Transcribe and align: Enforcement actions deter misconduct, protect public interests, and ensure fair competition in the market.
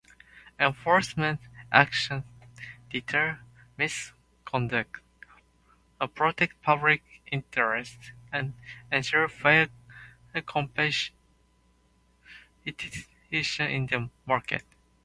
Enforcement 0.59 1.39
actions 1.71 2.23
deter 2.89 3.39
misconduct, 3.77 4.99
protect 6.15 6.59
public 6.63 7.03
interests, 7.31 8.11
and 8.31 8.55
ensure 8.91 9.29
fair 9.29 9.69
competition 10.47 11.13
in 12.65 13.85
the 13.85 14.09
market. 14.25 14.65